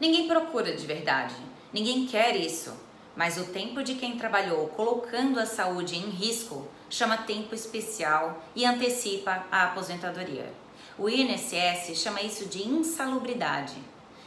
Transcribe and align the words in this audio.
Ninguém 0.00 0.28
procura 0.28 0.76
de 0.76 0.86
verdade, 0.86 1.34
ninguém 1.72 2.06
quer 2.06 2.36
isso, 2.36 2.72
mas 3.16 3.36
o 3.36 3.46
tempo 3.46 3.82
de 3.82 3.96
quem 3.96 4.16
trabalhou 4.16 4.68
colocando 4.68 5.40
a 5.40 5.46
saúde 5.46 5.96
em 5.96 6.08
risco 6.08 6.68
chama 6.88 7.16
tempo 7.16 7.52
especial 7.54 8.40
e 8.54 8.64
antecipa 8.64 9.44
a 9.50 9.64
aposentadoria. 9.64 10.52
O 10.96 11.08
INSS 11.08 11.98
chama 11.98 12.22
isso 12.22 12.46
de 12.46 12.66
insalubridade. 12.66 13.74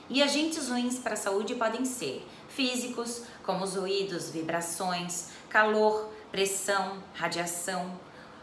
E 0.09 0.21
agentes 0.21 0.67
ruins 0.67 0.99
para 0.99 1.13
a 1.13 1.17
saúde 1.17 1.55
podem 1.55 1.85
ser 1.85 2.27
físicos, 2.49 3.23
como 3.43 3.63
os 3.63 3.75
ruídos, 3.75 4.29
vibrações, 4.29 5.29
calor, 5.49 6.11
pressão, 6.29 7.01
radiação. 7.13 7.97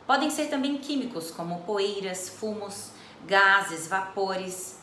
Podem 0.07 0.31
ser 0.31 0.47
também 0.47 0.79
químicos, 0.79 1.31
como 1.31 1.61
poeiras, 1.65 2.31
fumos, 2.31 2.91
gases, 3.27 3.87
vapores, 3.87 4.79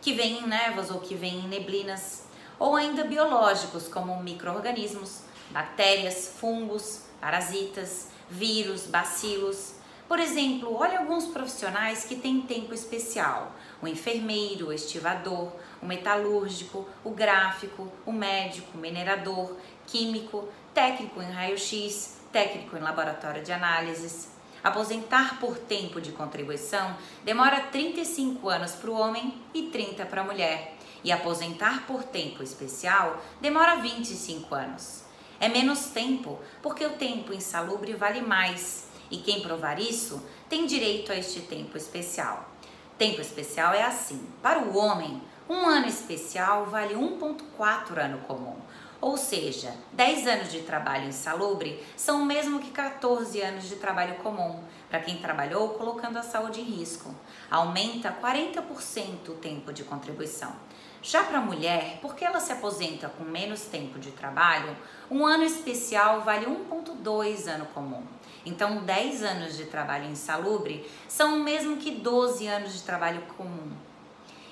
que 0.00 0.12
vêm 0.12 0.40
em 0.40 0.46
névoas 0.46 0.90
ou 0.90 1.00
que 1.00 1.14
vêm 1.14 1.40
em 1.40 1.48
neblinas. 1.48 2.24
Ou 2.58 2.74
ainda 2.74 3.04
biológicos, 3.04 3.86
como 3.88 4.22
micro-organismos, 4.22 5.22
bactérias, 5.50 6.34
fungos, 6.38 7.02
parasitas, 7.20 8.08
vírus, 8.30 8.86
bacilos. 8.86 9.74
Por 10.08 10.20
exemplo, 10.20 10.74
olha 10.74 11.00
alguns 11.00 11.26
profissionais 11.26 12.04
que 12.04 12.16
têm 12.16 12.42
tempo 12.42 12.72
especial: 12.72 13.52
o 13.82 13.88
enfermeiro, 13.88 14.68
o 14.68 14.72
estivador, 14.72 15.52
o 15.82 15.86
metalúrgico, 15.86 16.88
o 17.04 17.10
gráfico, 17.10 17.90
o 18.06 18.12
médico, 18.12 18.78
o 18.78 18.80
minerador, 18.80 19.56
químico, 19.86 20.48
técnico 20.72 21.20
em 21.20 21.30
raio-x, 21.30 22.18
técnico 22.32 22.76
em 22.76 22.80
laboratório 22.80 23.42
de 23.42 23.52
análises. 23.52 24.35
Aposentar 24.62 25.38
por 25.38 25.58
tempo 25.58 26.00
de 26.00 26.12
contribuição 26.12 26.96
demora 27.24 27.60
35 27.60 28.48
anos 28.48 28.72
para 28.72 28.90
o 28.90 28.98
homem 28.98 29.34
e 29.54 29.64
30 29.64 30.06
para 30.06 30.22
a 30.22 30.24
mulher. 30.24 30.76
E 31.04 31.12
aposentar 31.12 31.86
por 31.86 32.02
tempo 32.02 32.42
especial 32.42 33.22
demora 33.40 33.76
25 33.76 34.54
anos. 34.54 35.04
É 35.38 35.48
menos 35.48 35.86
tempo, 35.86 36.40
porque 36.62 36.84
o 36.84 36.94
tempo 36.94 37.32
insalubre 37.32 37.94
vale 37.94 38.22
mais. 38.22 38.88
E 39.10 39.18
quem 39.18 39.40
provar 39.40 39.78
isso 39.78 40.22
tem 40.48 40.66
direito 40.66 41.12
a 41.12 41.16
este 41.16 41.40
tempo 41.40 41.76
especial. 41.76 42.50
Tempo 42.98 43.20
especial 43.20 43.74
é 43.74 43.82
assim: 43.82 44.26
para 44.42 44.60
o 44.60 44.76
homem, 44.76 45.22
um 45.48 45.66
ano 45.66 45.86
especial 45.86 46.66
vale 46.66 46.94
1,4 46.94 47.98
ano 47.98 48.18
comum. 48.26 48.56
Ou 49.00 49.16
seja, 49.16 49.74
10 49.92 50.26
anos 50.26 50.52
de 50.52 50.60
trabalho 50.60 51.08
insalubre 51.08 51.84
são 51.96 52.22
o 52.22 52.26
mesmo 52.26 52.58
que 52.58 52.70
14 52.70 53.40
anos 53.40 53.68
de 53.68 53.76
trabalho 53.76 54.16
comum, 54.16 54.62
para 54.88 55.00
quem 55.00 55.18
trabalhou 55.18 55.70
colocando 55.70 56.16
a 56.16 56.22
saúde 56.22 56.60
em 56.60 56.64
risco. 56.64 57.14
Aumenta 57.50 58.10
40% 58.10 59.28
o 59.28 59.34
tempo 59.34 59.72
de 59.72 59.84
contribuição. 59.84 60.54
Já 61.02 61.22
para 61.22 61.38
a 61.38 61.42
mulher, 61.42 61.98
porque 62.02 62.24
ela 62.24 62.40
se 62.40 62.52
aposenta 62.52 63.08
com 63.08 63.22
menos 63.22 63.62
tempo 63.62 63.98
de 63.98 64.10
trabalho, 64.10 64.76
um 65.10 65.24
ano 65.24 65.44
especial 65.44 66.22
vale 66.22 66.46
1,2 66.46 67.46
ano 67.46 67.66
comum. 67.66 68.02
Então, 68.44 68.84
10 68.84 69.22
anos 69.22 69.56
de 69.56 69.66
trabalho 69.66 70.10
insalubre 70.10 70.88
são 71.06 71.36
o 71.36 71.44
mesmo 71.44 71.76
que 71.76 71.90
12 71.90 72.46
anos 72.46 72.74
de 72.74 72.82
trabalho 72.82 73.22
comum. 73.36 73.70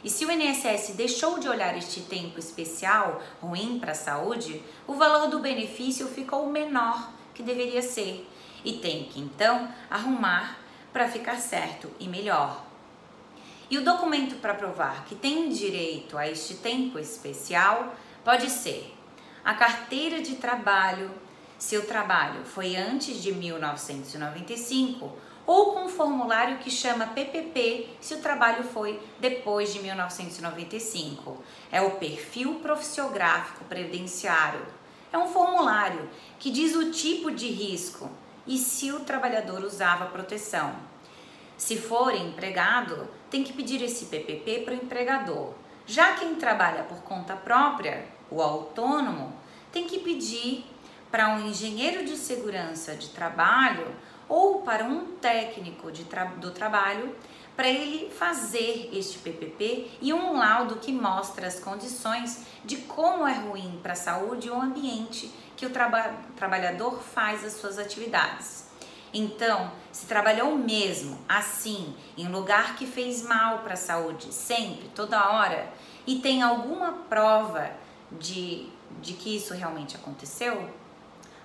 E 0.05 0.11
se 0.11 0.27
o 0.27 0.31
INSS 0.31 0.95
deixou 0.95 1.39
de 1.39 1.49
olhar 1.49 1.75
este 1.79 2.03
tempo 2.03 2.39
especial 2.39 3.23
ruim 3.41 3.79
para 3.81 3.93
a 3.93 3.97
saúde, 3.97 4.63
o 4.87 4.93
valor 4.95 5.29
do 5.29 5.39
benefício 5.39 6.07
ficou 6.07 6.47
menor 6.51 7.11
que 7.33 7.43
deveria 7.43 7.81
ser 7.81 8.29
e 8.63 8.75
tem 8.75 9.05
que 9.05 9.19
então 9.19 9.67
arrumar 9.89 10.59
para 10.93 11.09
ficar 11.09 11.37
certo 11.37 11.91
e 11.99 12.07
melhor. 12.07 12.63
E 13.71 13.79
o 13.79 13.85
documento 13.85 14.37
para 14.37 14.53
provar 14.53 15.07
que 15.07 15.15
tem 15.15 15.49
direito 15.49 16.19
a 16.19 16.29
este 16.29 16.57
tempo 16.57 16.99
especial 16.99 17.95
pode 18.23 18.51
ser 18.51 18.95
a 19.43 19.55
carteira 19.55 20.21
de 20.21 20.37
trabalho, 20.37 21.11
se 21.65 21.79
o 21.79 21.87
trabalho 21.87 22.45
foi 22.45 22.77
antes 22.77 23.23
de 23.23 23.33
1995, 23.33 25.11
ou 25.47 25.73
com 25.73 25.85
um 25.85 25.89
formulário 25.89 26.59
que 26.59 26.71
chama 26.71 27.07
PPP, 27.07 27.89
se 28.03 28.13
o 28.13 28.21
trabalho 28.21 28.63
foi 28.65 29.01
depois 29.19 29.73
de 29.73 29.81
1995. 29.81 31.43
É 31.73 31.81
o 31.81 31.93
perfil 31.93 32.57
profissiográfico 32.57 33.65
previdenciário. 33.65 34.61
É 35.11 35.17
um 35.17 35.27
formulário 35.27 36.11
que 36.39 36.51
diz 36.51 36.77
o 36.77 36.91
tipo 36.91 37.31
de 37.31 37.49
risco 37.49 38.11
e 38.47 38.59
se 38.59 38.93
o 38.93 39.01
trabalhador 39.01 39.65
usava 39.65 40.05
proteção. 40.05 40.77
Se 41.57 41.79
for 41.79 42.15
empregado, 42.15 43.09
tem 43.31 43.43
que 43.43 43.55
pedir 43.55 43.81
esse 43.81 44.05
PPP 44.05 44.67
para 44.67 44.75
o 44.75 44.77
empregador. 44.77 45.55
Já 45.87 46.13
quem 46.13 46.35
trabalha 46.35 46.83
por 46.83 46.99
conta 47.05 47.35
própria, 47.35 48.07
o 48.31 48.43
autônomo, 48.43 49.33
tem 49.73 49.87
que 49.87 50.01
pedir 50.01 50.74
para 51.15 51.29
um 51.29 51.47
engenheiro 51.47 52.05
de 52.05 52.17
segurança 52.17 52.97
de 52.97 53.11
trabalho 53.11 53.87
ou 54.29 54.63
para 54.63 54.83
um 54.83 55.15
técnico 55.19 55.93
tra 56.11 56.25
do 56.25 56.51
trabalho 56.51 57.15
para 57.55 57.69
ele 57.69 58.11
fazer 58.11 58.91
este 58.93 59.19
PPP 59.19 59.93
e 60.03 60.13
um 60.13 60.37
laudo 60.37 60.75
que 60.75 60.91
mostra 60.91 61.47
as 61.47 61.61
condições 61.61 62.45
de 62.65 62.79
como 62.79 63.29
é 63.29 63.33
ruim 63.33 63.79
para 63.81 63.93
a 63.93 63.95
saúde 63.95 64.51
o 64.51 64.61
ambiente 64.61 65.33
que 65.57 65.65
o 65.65 65.71
traba 65.71 66.17
trabalhador 66.35 67.01
faz 67.01 67.45
as 67.45 67.53
suas 67.53 67.79
atividades. 67.79 68.65
Então, 69.13 69.71
se 69.93 70.07
trabalhou 70.07 70.59
mesmo 70.59 71.17
assim, 71.29 71.95
em 72.19 72.27
lugar 72.27 72.75
que 72.75 72.89
fez 72.89 73.23
mal 73.23 73.61
para 73.61 73.75
a 73.75 73.77
saúde, 73.77 74.35
sempre, 74.35 74.89
toda 74.89 75.31
hora, 75.31 75.73
e 76.09 76.19
tem 76.19 76.43
alguma 76.43 76.91
prova 77.09 77.71
de, 78.11 78.69
de 79.01 79.13
que 79.13 79.37
isso 79.37 79.55
realmente 79.55 79.95
aconteceu, 79.95 80.69